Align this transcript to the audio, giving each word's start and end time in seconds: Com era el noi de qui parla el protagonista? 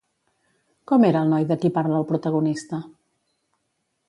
Com 0.91 1.05
era 1.11 1.21
el 1.25 1.29
noi 1.33 1.45
de 1.51 1.59
qui 1.65 1.73
parla 1.77 2.01
el 2.01 2.09
protagonista? 2.13 2.81